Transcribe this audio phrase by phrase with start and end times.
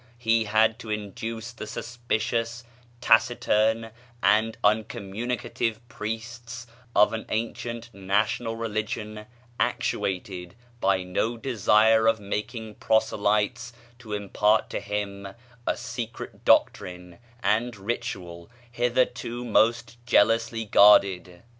[0.17, 2.63] He had to induce the suspicious,
[3.01, 3.91] taciturn,
[4.23, 9.27] and uncommunicative priests of an ancient national religion
[9.59, 15.35] actuated by no desire of making proselytes to impart to him
[15.67, 21.43] a secret doctrine and ritual hitherto most jealously guarded.